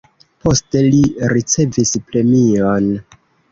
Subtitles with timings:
[0.45, 1.01] Poste li
[1.35, 2.91] ricevis premion.